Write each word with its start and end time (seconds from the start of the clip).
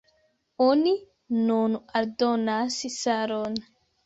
Oni 0.67 0.93
nun 1.49 1.75
aldonas 2.01 2.79
salon. 2.97 3.61